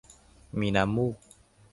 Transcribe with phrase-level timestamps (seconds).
[0.59, 1.15] มีน้ำมูก